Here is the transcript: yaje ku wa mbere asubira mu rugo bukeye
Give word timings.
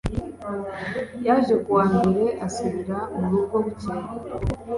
yaje 1.25 1.55
ku 1.63 1.69
wa 1.77 1.85
mbere 1.95 2.25
asubira 2.45 2.97
mu 3.17 3.25
rugo 3.33 3.55
bukeye 3.65 4.07